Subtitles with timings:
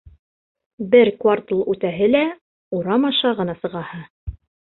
[0.95, 2.23] Бер квартал үтәһе лә,
[2.79, 4.01] урам аша ғына сығаһы.